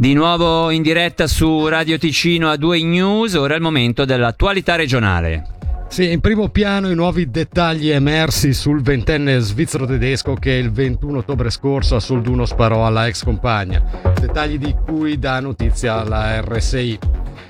Di 0.00 0.14
nuovo 0.14 0.70
in 0.70 0.80
diretta 0.80 1.26
su 1.26 1.68
Radio 1.68 1.98
Ticino 1.98 2.48
a 2.48 2.56
2 2.56 2.82
News, 2.84 3.34
ora 3.34 3.52
è 3.52 3.56
il 3.56 3.62
momento 3.62 4.06
dell'attualità 4.06 4.74
regionale. 4.74 5.44
Sì, 5.88 6.10
in 6.10 6.20
primo 6.20 6.48
piano 6.48 6.88
i 6.88 6.94
nuovi 6.94 7.28
dettagli 7.28 7.90
emersi 7.90 8.54
sul 8.54 8.80
ventenne 8.80 9.40
svizzero 9.40 9.84
tedesco 9.84 10.32
che 10.36 10.52
il 10.52 10.72
21 10.72 11.18
ottobre 11.18 11.50
scorso 11.50 11.96
a 11.96 12.00
Solduno 12.00 12.46
sparò 12.46 12.86
alla 12.86 13.08
ex 13.08 13.24
compagna, 13.24 13.84
dettagli 14.18 14.56
di 14.56 14.74
cui 14.86 15.18
dà 15.18 15.38
notizia 15.38 16.02
la 16.02 16.40
RSI. 16.40 16.98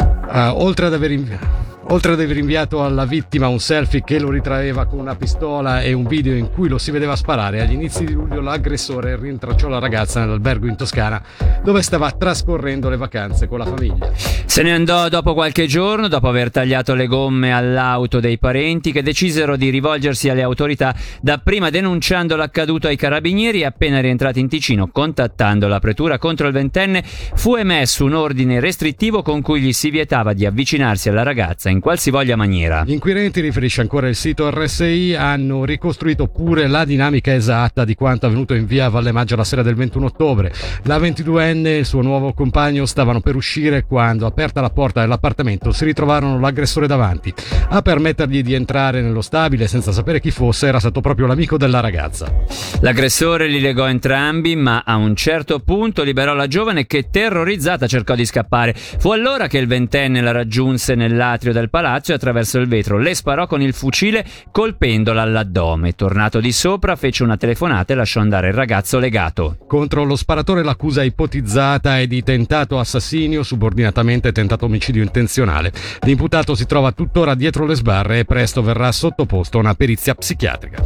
Uh, 0.00 0.36
eh, 0.36 0.46
oltre 0.48 0.86
ad 0.86 0.94
aver 0.94 1.12
inviato 1.12 1.59
Oltre 1.92 2.12
ad 2.12 2.20
aver 2.20 2.36
inviato 2.36 2.84
alla 2.84 3.04
vittima 3.04 3.48
un 3.48 3.58
selfie 3.58 4.04
che 4.04 4.20
lo 4.20 4.30
ritraeva 4.30 4.86
con 4.86 5.00
una 5.00 5.16
pistola 5.16 5.82
e 5.82 5.92
un 5.92 6.06
video 6.06 6.36
in 6.36 6.48
cui 6.48 6.68
lo 6.68 6.78
si 6.78 6.92
vedeva 6.92 7.16
sparare, 7.16 7.60
agli 7.60 7.72
inizi 7.72 8.04
di 8.04 8.12
luglio 8.12 8.40
l'aggressore 8.40 9.16
rintracciò 9.16 9.66
la 9.66 9.80
ragazza 9.80 10.20
nell'albergo 10.20 10.68
in 10.68 10.76
Toscana 10.76 11.20
dove 11.64 11.82
stava 11.82 12.12
trascorrendo 12.12 12.88
le 12.88 12.96
vacanze 12.96 13.48
con 13.48 13.58
la 13.58 13.66
famiglia. 13.66 14.12
Se 14.14 14.62
ne 14.62 14.72
andò 14.72 15.08
dopo 15.08 15.34
qualche 15.34 15.66
giorno, 15.66 16.06
dopo 16.06 16.28
aver 16.28 16.50
tagliato 16.50 16.94
le 16.94 17.06
gomme 17.06 17.52
all'auto 17.52 18.20
dei 18.20 18.38
parenti 18.38 18.92
che 18.92 19.02
decisero 19.02 19.56
di 19.56 19.68
rivolgersi 19.68 20.28
alle 20.28 20.42
autorità, 20.42 20.94
dapprima 21.20 21.70
denunciando 21.70 22.36
l'accaduto 22.36 22.86
ai 22.86 22.96
carabinieri 22.96 23.62
e 23.62 23.66
appena 23.66 24.00
rientrati 24.00 24.38
in 24.38 24.48
Ticino, 24.48 24.88
contattando 24.88 25.66
la 25.66 25.80
pretura 25.80 26.18
contro 26.18 26.46
il 26.46 26.52
ventenne, 26.52 27.02
fu 27.04 27.56
emesso 27.56 28.04
un 28.04 28.14
ordine 28.14 28.60
restrittivo 28.60 29.22
con 29.22 29.42
cui 29.42 29.60
gli 29.60 29.72
si 29.72 29.90
vietava 29.90 30.32
di 30.32 30.46
avvicinarsi 30.46 31.08
alla 31.08 31.22
ragazza 31.22 31.68
in 31.68 31.79
qualsivoglia 31.80 32.36
maniera. 32.36 32.84
Gli 32.84 32.92
inquirenti, 32.92 33.40
riferisce 33.40 33.80
ancora 33.80 34.08
il 34.08 34.14
sito 34.14 34.50
RSI, 34.50 35.14
hanno 35.14 35.64
ricostruito 35.64 36.28
pure 36.28 36.66
la 36.66 36.84
dinamica 36.84 37.34
esatta 37.34 37.84
di 37.84 37.94
quanto 37.94 38.26
avvenuto 38.26 38.54
in 38.54 38.66
via 38.66 38.88
Valle 38.88 39.12
Maggio 39.12 39.36
la 39.36 39.44
sera 39.44 39.62
del 39.62 39.74
21 39.74 40.06
ottobre. 40.06 40.52
La 40.84 40.98
22enne 40.98 41.66
e 41.66 41.78
il 41.78 41.86
suo 41.86 42.02
nuovo 42.02 42.32
compagno 42.32 42.86
stavano 42.86 43.20
per 43.20 43.36
uscire 43.36 43.84
quando, 43.84 44.26
aperta 44.26 44.60
la 44.60 44.70
porta 44.70 45.00
dell'appartamento, 45.00 45.72
si 45.72 45.84
ritrovarono 45.84 46.38
l'aggressore 46.38 46.86
davanti. 46.86 47.32
A 47.68 47.82
permettergli 47.82 48.42
di 48.42 48.54
entrare 48.54 49.00
nello 49.00 49.22
stabile 49.22 49.66
senza 49.66 49.92
sapere 49.92 50.20
chi 50.20 50.30
fosse 50.30 50.66
era 50.66 50.78
stato 50.78 51.00
proprio 51.00 51.26
l'amico 51.26 51.56
della 51.56 51.80
ragazza. 51.80 52.32
L'aggressore 52.80 53.48
li 53.48 53.60
legò 53.60 53.88
entrambi, 53.88 54.56
ma 54.56 54.82
a 54.84 54.96
un 54.96 55.14
certo 55.14 55.60
punto 55.60 56.02
liberò 56.02 56.34
la 56.34 56.46
giovane 56.46 56.86
che 56.86 57.08
terrorizzata 57.10 57.86
cercò 57.86 58.14
di 58.14 58.24
scappare. 58.24 58.74
Fu 58.74 59.10
allora 59.10 59.46
che 59.46 59.58
il 59.58 59.66
ventenne 59.66 60.20
la 60.20 60.32
raggiunse 60.32 60.94
nell'atrio 60.94 61.52
del 61.60 61.70
palazzo 61.70 62.10
e 62.10 62.14
attraverso 62.14 62.58
il 62.58 62.66
vetro 62.66 62.98
le 62.98 63.14
sparò 63.14 63.46
con 63.46 63.62
il 63.62 63.72
fucile 63.72 64.24
colpendola 64.50 65.22
all'addome. 65.22 65.94
Tornato 65.94 66.40
di 66.40 66.52
sopra 66.52 66.96
fece 66.96 67.22
una 67.22 67.36
telefonata 67.36 67.92
e 67.92 67.96
lasciò 67.96 68.20
andare 68.20 68.48
il 68.48 68.54
ragazzo 68.54 68.98
legato. 68.98 69.58
Contro 69.66 70.04
lo 70.04 70.16
sparatore 70.16 70.64
l'accusa 70.64 71.02
ipotizzata 71.02 71.98
è 71.98 72.06
di 72.06 72.22
tentato 72.22 72.78
assassinio, 72.78 73.42
subordinatamente 73.42 74.32
tentato 74.32 74.64
omicidio 74.64 75.02
intenzionale. 75.02 75.72
L'imputato 76.00 76.54
si 76.54 76.66
trova 76.66 76.92
tuttora 76.92 77.34
dietro 77.34 77.66
le 77.66 77.74
sbarre 77.74 78.20
e 78.20 78.24
presto 78.24 78.62
verrà 78.62 78.90
sottoposto 78.90 79.58
a 79.58 79.60
una 79.60 79.74
perizia 79.74 80.14
psichiatrica. 80.14 80.82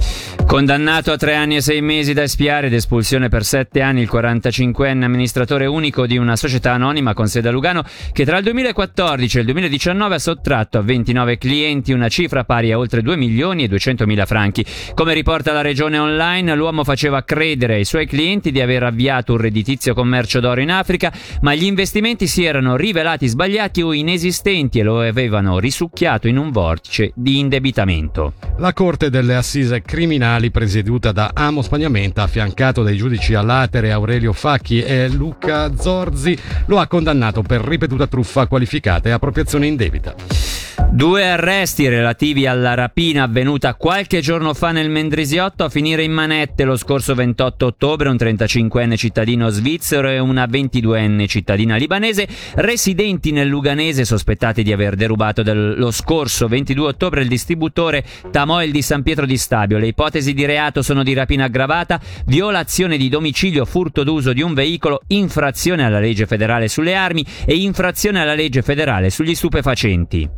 Condannato 0.47 1.13
a 1.13 1.17
tre 1.17 1.35
anni 1.35 1.57
e 1.57 1.61
sei 1.61 1.81
mesi 1.81 2.13
da 2.13 2.23
espiare 2.23 2.67
ed 2.67 2.75
espulsione 2.75 3.29
per 3.29 3.45
sette 3.45 3.81
anni 3.81 4.03
il 4.03 4.11
45enne 4.13 5.03
amministratore 5.03 5.67
unico 5.67 6.07
di 6.07 6.17
una 6.17 6.37
società 6.37 6.73
anonima 6.73 7.15
con 7.15 7.29
sede 7.29 7.49
a 7.49 7.53
Lugano 7.53 7.85
che 8.13 8.25
tra 8.25 8.39
il 8.39 8.45
2014 8.45 9.37
e 9.37 9.41
il 9.41 9.47
2019 9.47 10.15
ha 10.15 10.19
sottratto 10.19 10.64
a 10.73 10.83
29 10.83 11.39
clienti 11.39 11.93
una 11.93 12.09
cifra 12.09 12.45
pari 12.45 12.73
a 12.73 12.79
oltre 12.79 13.03
2 13.03 13.17
milioni 13.17 13.65
e 13.65 13.69
200 13.69 14.07
mila 14.07 14.27
franchi. 14.27 14.65
Come 14.95 15.15
riporta 15.15 15.53
la 15.53 15.61
regione 15.61 15.99
online, 15.99 16.55
l'uomo 16.55 16.85
faceva 16.85 17.23
credere 17.23 17.75
ai 17.75 17.85
suoi 17.85 18.07
clienti 18.07 18.51
di 18.51 18.61
aver 18.61 18.83
avviato 18.85 19.33
un 19.33 19.39
redditizio 19.39 19.95
commercio 19.95 20.41
d'oro 20.41 20.61
in 20.61 20.71
Africa, 20.71 21.13
ma 21.43 21.55
gli 21.55 21.65
investimenti 21.65 22.27
si 22.27 22.45
erano 22.45 22.77
rivelati 22.77 23.27
sbagliati 23.27 23.83
o 23.83 23.93
inesistenti 23.93 24.79
e 24.79 24.83
lo 24.83 25.01
avevano 25.01 25.59
risucchiato 25.59 26.29
in 26.29 26.39
un 26.39 26.51
vortice 26.51 27.13
di 27.15 27.39
indebitamento. 27.39 28.35
La 28.59 28.73
Corte 28.73 29.11
delle 29.11 29.35
Assise 29.35 29.83
Criminali, 29.83 30.51
presieduta 30.51 31.13
da 31.13 31.31
Amo 31.35 31.63
Spagnamenta, 31.63 32.23
affiancato 32.23 32.83
dai 32.83 32.97
giudici 32.97 33.35
Allatere, 33.35 33.93
Aurelio 33.93 34.33
Facchi 34.33 34.83
e 34.83 35.09
Luca 35.09 35.75
Zorzi, 35.77 36.39
lo 36.67 36.79
ha 36.79 36.87
condannato 36.87 37.43
per 37.43 37.61
ripetuta 37.61 38.07
truffa 38.07 38.47
qualificata 38.47 39.09
e 39.09 39.13
appropriazione 39.13 39.67
indebita. 39.67 40.54
Due 40.95 41.29
arresti 41.29 41.89
relativi 41.89 42.47
alla 42.47 42.75
rapina 42.75 43.25
avvenuta 43.25 43.75
qualche 43.75 44.21
giorno 44.21 44.55
fa 44.55 44.71
nel 44.71 44.91
Mendrisiotto 44.91 45.65
a 45.65 45.69
finire 45.69 46.05
in 46.05 46.13
manette 46.13 46.63
lo 46.63 46.77
scorso 46.77 47.17
28 47.17 47.67
ottobre 47.67 48.09
un 48.09 48.15
35enne 48.15 48.95
cittadino 48.95 49.49
svizzero 49.49 50.09
e 50.09 50.21
una 50.21 50.45
22enne 50.45 51.27
cittadina 51.27 51.75
libanese 51.75 52.29
residenti 52.55 53.33
nel 53.33 53.49
Luganese 53.49 54.05
sospettati 54.05 54.63
di 54.63 54.73
aver 54.73 54.95
derubato 54.95 55.43
lo 55.45 55.91
scorso 55.91 56.47
22 56.47 56.87
ottobre 56.87 57.23
il 57.23 57.29
distributore 57.29 58.05
Tamoil 58.31 58.71
di 58.71 58.81
San 58.81 59.03
Pietro 59.03 59.27
di 59.27 59.37
Stabio. 59.37 59.79
Le 59.79 59.89
ipotesi 59.89 60.33
di 60.33 60.45
reato 60.45 60.81
sono 60.81 61.03
di 61.03 61.13
rapina 61.13 61.47
aggravata, 61.47 62.01
violazione 62.27 62.97
di 62.99 63.09
domicilio, 63.09 63.65
furto 63.65 64.05
d'uso 64.05 64.33
di 64.33 64.43
un 64.43 64.55
veicolo, 64.55 65.01
infrazione 65.09 65.85
alla 65.85 65.99
legge 65.99 66.27
federale 66.27 66.69
sulle 66.69 66.95
armi 66.95 67.27
e 67.45 67.57
infrazione 67.57 68.21
alla 68.21 68.35
legge 68.35 68.63
federale 68.63 69.11
sugli 69.11 69.35
stupefacenti. 69.35 70.31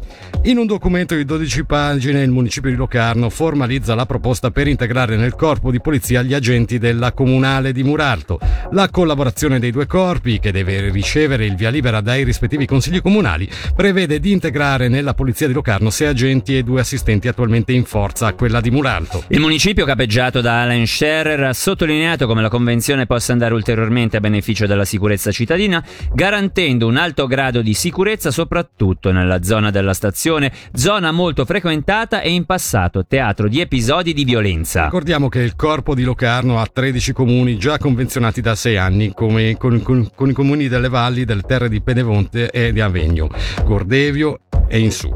In 0.46 0.58
un 0.58 0.66
documento 0.66 1.16
di 1.16 1.24
12 1.24 1.64
pagine 1.64 2.22
il 2.22 2.30
municipio 2.30 2.70
di 2.70 2.76
Locarno 2.76 3.30
formalizza 3.30 3.96
la 3.96 4.06
proposta 4.06 4.52
per 4.52 4.68
integrare 4.68 5.16
nel 5.16 5.34
corpo 5.34 5.72
di 5.72 5.80
polizia 5.80 6.22
gli 6.22 6.34
agenti 6.34 6.78
della 6.78 7.10
comunale 7.10 7.72
di 7.72 7.82
Muralto. 7.82 8.38
La 8.70 8.88
collaborazione 8.88 9.58
dei 9.58 9.72
due 9.72 9.88
corpi, 9.88 10.38
che 10.38 10.52
deve 10.52 10.88
ricevere 10.90 11.46
il 11.46 11.56
via 11.56 11.68
libera 11.68 12.00
dai 12.00 12.22
rispettivi 12.22 12.64
consigli 12.64 13.02
comunali, 13.02 13.50
prevede 13.74 14.20
di 14.20 14.30
integrare 14.30 14.86
nella 14.86 15.14
polizia 15.14 15.48
di 15.48 15.52
Locarno 15.52 15.90
sei 15.90 16.06
agenti 16.06 16.56
e 16.56 16.62
due 16.62 16.78
assistenti 16.78 17.26
attualmente 17.26 17.72
in 17.72 17.84
forza 17.84 18.28
a 18.28 18.34
quella 18.34 18.60
di 18.60 18.70
Muralto. 18.70 19.24
Il 19.26 19.40
municipio 19.40 19.84
capeggiato 19.84 20.40
da 20.40 20.62
Alan 20.62 20.86
Scherer 20.86 21.42
ha 21.42 21.52
sottolineato 21.54 22.28
come 22.28 22.42
la 22.42 22.48
convenzione 22.48 23.06
possa 23.06 23.32
andare 23.32 23.52
ulteriormente 23.52 24.18
a 24.18 24.20
beneficio 24.20 24.66
della 24.66 24.84
sicurezza 24.84 25.32
cittadina, 25.32 25.84
garantendo 26.12 26.86
un 26.86 26.98
alto 26.98 27.26
grado 27.26 27.62
di 27.62 27.74
sicurezza 27.74 28.30
soprattutto 28.30 29.10
nella 29.10 29.42
zona 29.42 29.72
della 29.72 29.92
stazione 29.92 30.34
Nazione, 30.38 30.52
zona 30.72 31.12
molto 31.12 31.44
frequentata 31.44 32.20
e 32.20 32.30
in 32.30 32.44
passato 32.44 33.06
teatro 33.06 33.48
di 33.48 33.60
episodi 33.60 34.12
di 34.12 34.24
violenza. 34.24 34.84
Ricordiamo 34.84 35.28
che 35.28 35.40
il 35.40 35.56
corpo 35.56 35.94
di 35.94 36.02
Locarno 36.02 36.60
ha 36.60 36.68
13 36.70 37.12
comuni 37.12 37.58
già 37.58 37.78
convenzionati 37.78 38.40
da 38.40 38.54
6 38.54 38.76
anni, 38.76 39.12
come 39.14 39.56
con, 39.56 39.82
con, 39.82 40.08
con 40.14 40.28
i 40.28 40.32
comuni 40.32 40.68
delle 40.68 40.88
valli, 40.88 41.24
delle 41.24 41.42
terre 41.42 41.68
di 41.68 41.80
Penevonte 41.80 42.50
e 42.50 42.72
di 42.72 42.80
Avegno, 42.80 43.28
Gordevio 43.64 44.40
e 44.68 44.78
in 44.78 44.90
su, 44.90 45.14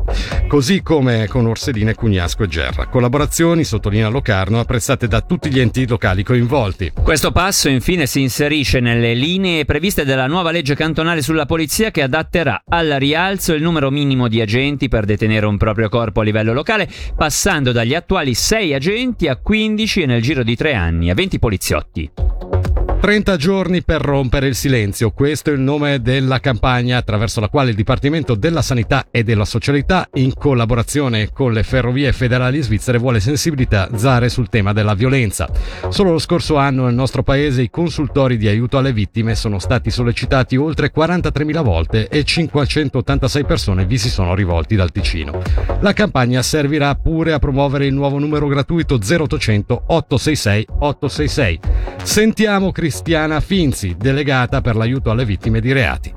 così 0.48 0.82
come 0.82 1.26
con 1.28 1.46
Orsedina, 1.46 1.94
Cugnasco 1.94 2.44
e 2.44 2.48
Gerra. 2.48 2.86
Collaborazioni, 2.86 3.64
sottolinea 3.64 4.08
Locarno, 4.08 4.60
apprezzate 4.60 5.08
da 5.08 5.20
tutti 5.20 5.50
gli 5.50 5.60
enti 5.60 5.86
locali 5.86 6.22
coinvolti. 6.22 6.92
Questo 7.02 7.32
passo 7.32 7.68
infine 7.68 8.06
si 8.06 8.20
inserisce 8.20 8.80
nelle 8.80 9.14
linee 9.14 9.64
previste 9.64 10.04
dalla 10.04 10.26
nuova 10.26 10.50
legge 10.50 10.74
cantonale 10.74 11.22
sulla 11.22 11.46
polizia 11.46 11.90
che 11.90 12.02
adatterà 12.02 12.62
al 12.68 12.96
rialzo 12.98 13.52
il 13.54 13.62
numero 13.62 13.90
minimo 13.90 14.28
di 14.28 14.40
agenti 14.40 14.88
per 14.88 15.04
detenere 15.04 15.46
un 15.46 15.56
proprio 15.56 15.88
corpo 15.88 16.20
a 16.20 16.24
livello 16.24 16.52
locale, 16.52 16.88
passando 17.16 17.72
dagli 17.72 17.94
attuali 17.94 18.34
6 18.34 18.74
agenti 18.74 19.28
a 19.28 19.36
15 19.36 20.02
e 20.02 20.06
nel 20.06 20.22
giro 20.22 20.42
di 20.42 20.56
3 20.56 20.74
anni 20.74 21.10
a 21.10 21.14
20 21.14 21.38
poliziotti. 21.38 22.10
30 23.00 23.36
giorni 23.36 23.82
per 23.82 24.02
rompere 24.02 24.46
il 24.46 24.54
silenzio, 24.54 25.10
questo 25.12 25.48
è 25.48 25.54
il 25.54 25.58
nome 25.58 26.02
della 26.02 26.38
campagna 26.38 26.98
attraverso 26.98 27.40
la 27.40 27.48
quale 27.48 27.70
il 27.70 27.76
Dipartimento 27.76 28.34
della 28.34 28.60
Sanità 28.60 29.06
e 29.10 29.24
della 29.24 29.46
Socialità, 29.46 30.06
in 30.14 30.34
collaborazione 30.34 31.30
con 31.32 31.54
le 31.54 31.62
ferrovie 31.62 32.12
federali 32.12 32.60
svizzere, 32.60 32.98
vuole 32.98 33.18
sensibilizzare 33.18 34.28
sul 34.28 34.50
tema 34.50 34.74
della 34.74 34.92
violenza. 34.92 35.48
Solo 35.88 36.12
lo 36.12 36.18
scorso 36.18 36.56
anno 36.56 36.84
nel 36.84 36.94
nostro 36.94 37.22
paese 37.22 37.62
i 37.62 37.70
consultori 37.70 38.36
di 38.36 38.48
aiuto 38.48 38.76
alle 38.76 38.92
vittime 38.92 39.34
sono 39.34 39.58
stati 39.58 39.90
sollecitati 39.90 40.56
oltre 40.56 40.92
43.000 40.94 41.62
volte 41.62 42.06
e 42.06 42.22
586 42.22 43.44
persone 43.46 43.86
vi 43.86 43.96
si 43.96 44.10
sono 44.10 44.34
rivolti 44.34 44.76
dal 44.76 44.92
Ticino. 44.92 45.40
La 45.80 45.94
campagna 45.94 46.42
servirà 46.42 46.94
pure 46.96 47.32
a 47.32 47.38
promuovere 47.38 47.86
il 47.86 47.94
nuovo 47.94 48.18
numero 48.18 48.46
gratuito 48.46 48.96
0800 48.96 49.84
866 49.86 50.66
866. 50.80 51.60
Sentiamo 52.02 52.72
Cristiana 52.90 53.38
Finzi, 53.38 53.94
delegata 53.96 54.60
per 54.60 54.74
l'aiuto 54.74 55.12
alle 55.12 55.24
vittime 55.24 55.60
di 55.60 55.72
reati. 55.72 56.12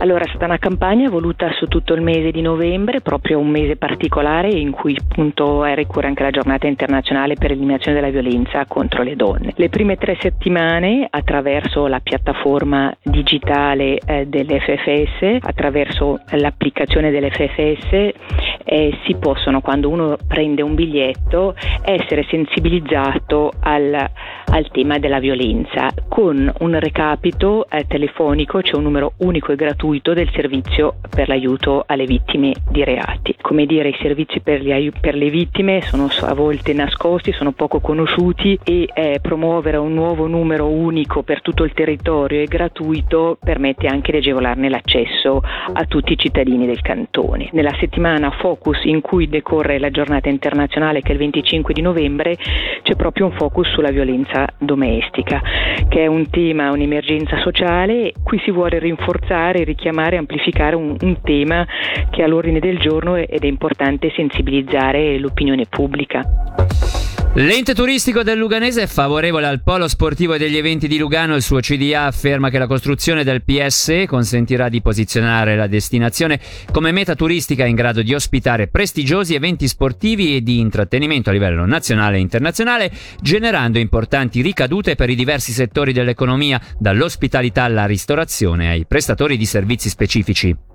Allora 0.00 0.24
è 0.24 0.28
stata 0.28 0.44
una 0.44 0.58
campagna 0.58 1.08
voluta 1.08 1.50
su 1.58 1.66
tutto 1.66 1.94
il 1.94 2.02
mese 2.02 2.30
di 2.30 2.40
novembre, 2.40 3.00
proprio 3.00 3.40
un 3.40 3.48
mese 3.48 3.76
particolare 3.76 4.48
in 4.50 4.70
cui 4.70 4.96
appunto 4.96 5.64
è 5.64 5.74
ricorre 5.74 6.06
anche 6.06 6.22
la 6.22 6.30
giornata 6.30 6.68
internazionale 6.68 7.34
per 7.34 7.48
l'eliminazione 7.48 7.98
della 7.98 8.12
violenza 8.12 8.64
contro 8.66 9.02
le 9.02 9.16
donne. 9.16 9.54
Le 9.56 9.70
prime 9.70 9.96
tre 9.96 10.16
settimane 10.20 11.08
attraverso 11.10 11.88
la 11.88 11.98
piattaforma 11.98 12.94
digitale 13.02 13.98
eh, 13.98 14.26
dell'FFS, 14.26 15.38
attraverso 15.40 16.20
l'applicazione 16.32 17.10
dell'FFS 17.10 18.47
eh, 18.68 18.98
si 19.06 19.14
possono 19.14 19.62
quando 19.62 19.88
uno 19.88 20.18
prende 20.26 20.60
un 20.60 20.74
biglietto 20.74 21.54
essere 21.82 22.26
sensibilizzato 22.28 23.50
al, 23.60 24.10
al 24.44 24.70
tema 24.70 24.98
della 24.98 25.20
violenza 25.20 25.88
con 26.06 26.52
un 26.58 26.78
recapito 26.78 27.66
eh, 27.70 27.86
telefonico, 27.86 28.58
c'è 28.58 28.68
cioè 28.68 28.76
un 28.76 28.82
numero 28.82 29.12
unico 29.18 29.52
e 29.52 29.56
gratuito 29.56 30.12
del 30.12 30.28
servizio 30.34 30.96
per 31.08 31.28
l'aiuto 31.28 31.84
alle 31.86 32.04
vittime 32.04 32.52
di 32.70 32.84
reati. 32.84 33.34
Come 33.40 33.64
dire, 33.64 33.88
i 33.88 33.96
servizi 34.02 34.40
per, 34.40 34.60
gli, 34.60 34.90
per 35.00 35.14
le 35.14 35.30
vittime 35.30 35.80
sono 35.80 36.08
a 36.20 36.34
volte 36.34 36.74
nascosti, 36.74 37.32
sono 37.32 37.52
poco 37.52 37.80
conosciuti 37.80 38.58
e 38.62 38.88
eh, 38.92 39.18
promuovere 39.22 39.78
un 39.78 39.94
nuovo 39.94 40.26
numero 40.26 40.66
unico 40.66 41.22
per 41.22 41.40
tutto 41.40 41.64
il 41.64 41.72
territorio 41.72 42.42
e 42.42 42.44
gratuito 42.44 43.38
permette 43.42 43.86
anche 43.86 44.12
di 44.12 44.18
agevolarne 44.18 44.68
l'accesso 44.68 45.40
a 45.72 45.84
tutti 45.86 46.12
i 46.12 46.18
cittadini 46.18 46.66
del 46.66 46.82
cantone. 46.82 47.48
Nella 47.52 47.74
settimana 47.78 48.30
focus 48.32 48.57
in 48.84 49.00
cui 49.00 49.28
decorre 49.28 49.78
la 49.78 49.90
giornata 49.90 50.28
internazionale 50.28 51.00
che 51.00 51.08
è 51.08 51.12
il 51.12 51.18
25 51.18 51.74
di 51.74 51.80
novembre 51.80 52.36
c'è 52.82 52.96
proprio 52.96 53.26
un 53.26 53.32
focus 53.32 53.68
sulla 53.72 53.90
violenza 53.90 54.46
domestica, 54.58 55.40
che 55.88 56.02
è 56.02 56.06
un 56.06 56.28
tema, 56.30 56.70
un'emergenza 56.70 57.38
sociale, 57.40 58.12
qui 58.22 58.40
si 58.44 58.50
vuole 58.50 58.78
rinforzare, 58.78 59.64
richiamare 59.64 60.16
amplificare 60.16 60.76
un, 60.76 60.96
un 61.00 61.20
tema 61.22 61.66
che 62.10 62.20
è 62.20 62.24
all'ordine 62.24 62.60
del 62.60 62.78
giorno 62.78 63.16
ed 63.16 63.42
è 63.42 63.46
importante 63.46 64.12
sensibilizzare 64.14 65.18
l'opinione 65.18 65.66
pubblica. 65.68 66.97
L'ente 67.34 67.72
turistico 67.72 68.24
del 68.24 68.36
Luganese 68.36 68.82
è 68.82 68.86
favorevole 68.86 69.46
al 69.46 69.62
polo 69.62 69.86
sportivo 69.86 70.34
e 70.34 70.38
degli 70.38 70.56
eventi 70.56 70.88
di 70.88 70.98
Lugano. 70.98 71.36
Il 71.36 71.42
suo 71.42 71.60
CDA 71.60 72.06
afferma 72.06 72.50
che 72.50 72.58
la 72.58 72.66
costruzione 72.66 73.22
del 73.22 73.44
PSE 73.44 74.06
consentirà 74.06 74.68
di 74.68 74.80
posizionare 74.80 75.54
la 75.54 75.68
destinazione 75.68 76.40
come 76.72 76.90
meta 76.90 77.14
turistica 77.14 77.64
in 77.64 77.76
grado 77.76 78.02
di 78.02 78.12
ospitare 78.12 78.66
prestigiosi 78.66 79.34
eventi 79.34 79.68
sportivi 79.68 80.34
e 80.34 80.42
di 80.42 80.58
intrattenimento 80.58 81.30
a 81.30 81.32
livello 81.32 81.64
nazionale 81.64 82.16
e 82.16 82.20
internazionale, 82.20 82.90
generando 83.20 83.78
importanti 83.78 84.40
ricadute 84.40 84.96
per 84.96 85.08
i 85.08 85.14
diversi 85.14 85.52
settori 85.52 85.92
dell'economia, 85.92 86.60
dall'ospitalità 86.76 87.62
alla 87.62 87.86
ristorazione 87.86 88.68
ai 88.68 88.84
prestatori 88.84 89.36
di 89.36 89.46
servizi 89.46 89.88
specifici. 89.88 90.67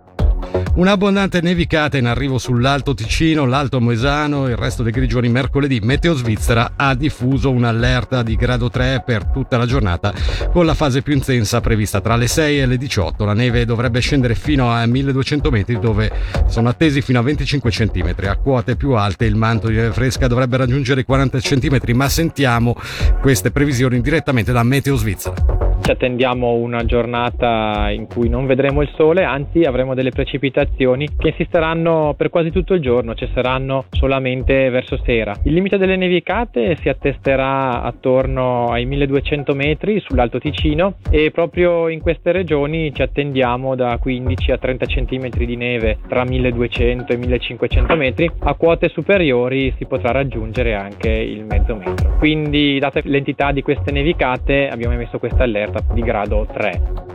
Un'abbondante 0.76 1.40
nevicata 1.40 1.98
in 1.98 2.08
arrivo 2.08 2.40
sull'Alto 2.40 2.96
Ticino, 2.96 3.46
l'Alto 3.46 3.80
Moesano 3.80 4.48
e 4.48 4.52
il 4.52 4.58
resto 4.58 4.82
dei 4.82 4.92
grigioni 4.92 5.30
mercoledì. 5.30 5.80
Meteo 5.80 6.16
Svizzera 6.16 6.74
ha 6.76 6.96
diffuso 6.96 7.52
un'allerta 7.52 8.24
di 8.24 8.36
grado 8.36 8.72
3 8.72 9.04
per 9.06 9.26
tutta 9.26 9.58
la 9.58 9.68
giornata, 9.68 10.12
con 10.52 10.66
la 10.66 10.74
fase 10.74 11.04
più 11.04 11.14
intensa 11.14 11.62
prevista 11.62 12.02
tra 12.02 12.16
le 12.16 12.26
6 12.26 12.62
e 12.62 12.66
le 12.66 12.78
18. 12.78 13.24
La 13.24 13.34
neve 13.34 13.66
dovrebbe 13.66 14.00
scendere 14.00 14.34
fino 14.34 14.72
a 14.72 14.84
1200 14.84 15.52
metri, 15.52 15.80
dove 15.80 16.12
sono 16.48 16.70
attesi 16.70 17.04
fino 17.04 17.20
a 17.20 17.22
25 17.22 17.70
cm. 17.70 18.16
A 18.24 18.38
quote 18.38 18.76
più 18.76 18.94
alte 18.94 19.26
il 19.26 19.36
manto 19.36 19.68
di 19.68 19.76
neve 19.76 19.94
fresca 19.94 20.26
dovrebbe 20.26 20.58
raggiungere 20.58 21.02
i 21.02 21.06
40 21.06 21.38
cm, 21.38 21.80
ma 21.94 22.10
sentiamo 22.10 22.76
queste 23.22 23.52
previsioni 23.52 24.02
direttamente 24.02 24.52
da 24.52 24.64
Meteo 24.64 24.96
Svizzera. 24.96 25.73
Ci 25.84 25.92
attendiamo 25.92 26.54
una 26.54 26.86
giornata 26.86 27.90
in 27.92 28.08
cui 28.08 28.30
non 28.30 28.46
vedremo 28.46 28.82
il 28.82 28.90
sole, 28.96 29.26
anzi 29.26 29.64
avremo 29.64 29.94
delle 29.94 30.12
precipitazioni 30.12 31.10
che 31.18 31.28
insisteranno 31.28 32.14
per 32.16 32.30
quasi 32.30 32.52
tutto 32.52 32.74
il 32.74 32.80
giorno, 32.80 33.16
cesseranno 33.16 33.84
solamente 33.90 34.70
verso 34.70 34.98
sera. 35.04 35.36
Il 35.44 35.52
limite 35.52 35.78
delle 35.78 35.98
nevicate 35.98 36.78
si 36.78 36.88
attesterà 36.88 37.82
attorno 37.82 38.70
ai 38.70 38.86
1200 38.86 39.54
metri 39.56 40.00
sull'Alto 40.00 40.40
Ticino 40.40 40.94
e 41.10 41.32
proprio 41.32 41.90
in 41.90 42.00
queste 42.00 42.32
regioni 42.32 42.94
ci 42.94 43.02
attendiamo 43.02 43.76
da 43.76 43.98
15 43.98 44.52
a 44.54 44.58
30 44.58 44.86
cm 44.86 45.30
di 45.32 45.58
neve 45.58 45.98
tra 46.08 46.24
1200 46.24 47.12
e 47.12 47.18
1500 47.18 47.96
metri. 47.98 48.32
A 48.44 48.54
quote 48.54 48.88
superiori 48.88 49.74
si 49.78 49.86
potrà 49.86 50.12
raggiungere 50.12 50.76
anche 50.76 51.10
il 51.10 51.44
mezzo 51.44 51.76
metro. 51.76 52.16
Quindi, 52.20 52.80
date 52.80 53.02
l'entità 53.04 53.52
di 53.52 53.62
queste 53.62 53.92
nevicate, 53.92 54.70
abbiamo 54.70 54.94
emesso 54.94 55.20
questa 55.20 55.44
allerta 55.44 55.72
di 55.94 56.02
grado 56.02 56.46
3. 56.52 57.13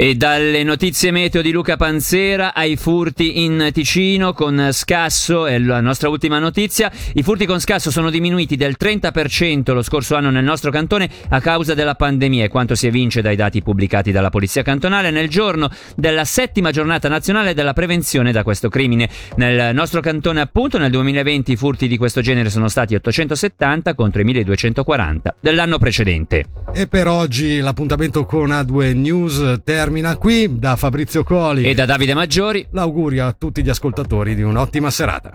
E 0.00 0.14
dalle 0.14 0.62
notizie 0.62 1.10
meteo 1.10 1.42
di 1.42 1.50
Luca 1.50 1.76
Panzera 1.76 2.54
ai 2.54 2.76
furti 2.76 3.42
in 3.42 3.70
Ticino 3.72 4.32
con 4.32 4.68
Scasso, 4.70 5.46
è 5.46 5.58
la 5.58 5.80
nostra 5.80 6.08
ultima 6.08 6.38
notizia. 6.38 6.88
I 7.14 7.24
furti 7.24 7.46
con 7.46 7.58
Scasso 7.58 7.90
sono 7.90 8.08
diminuiti 8.08 8.54
del 8.54 8.76
30% 8.78 9.72
lo 9.72 9.82
scorso 9.82 10.14
anno 10.14 10.30
nel 10.30 10.44
nostro 10.44 10.70
cantone 10.70 11.10
a 11.30 11.40
causa 11.40 11.74
della 11.74 11.96
pandemia 11.96 12.44
e 12.44 12.48
quanto 12.48 12.76
si 12.76 12.86
evince 12.86 13.22
dai 13.22 13.34
dati 13.34 13.60
pubblicati 13.60 14.12
dalla 14.12 14.30
Polizia 14.30 14.62
Cantonale 14.62 15.10
nel 15.10 15.28
giorno 15.28 15.68
della 15.96 16.24
settima 16.24 16.70
giornata 16.70 17.08
nazionale 17.08 17.52
della 17.52 17.72
prevenzione 17.72 18.30
da 18.30 18.44
questo 18.44 18.68
crimine. 18.68 19.10
Nel 19.34 19.74
nostro 19.74 20.00
cantone 20.00 20.40
appunto 20.40 20.78
nel 20.78 20.92
2020 20.92 21.50
i 21.50 21.56
furti 21.56 21.88
di 21.88 21.96
questo 21.96 22.20
genere 22.20 22.50
sono 22.50 22.68
stati 22.68 22.94
870 22.94 23.94
contro 23.94 24.20
i 24.20 24.24
1240 24.24 25.34
dell'anno 25.40 25.78
precedente. 25.78 26.44
E 26.72 26.86
per 26.86 27.08
oggi 27.08 27.58
l'appuntamento 27.58 28.24
con 28.26 28.50
A2 28.50 28.96
News 28.96 29.60
termina 29.64 29.86
termina 29.88 30.18
qui 30.18 30.58
da 30.58 30.76
Fabrizio 30.76 31.24
Coli 31.24 31.64
e 31.64 31.72
da 31.72 31.86
Davide 31.86 32.12
Maggiori. 32.12 32.66
L'augurio 32.72 33.26
a 33.26 33.32
tutti 33.32 33.62
gli 33.62 33.70
ascoltatori 33.70 34.34
di 34.34 34.42
un'ottima 34.42 34.90
serata. 34.90 35.30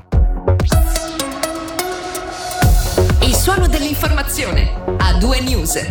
Il 3.21 3.33
suono 3.33 3.67
dell'informazione 3.67 4.69
a 4.99 5.17
due 5.17 5.41
news. 5.41 5.89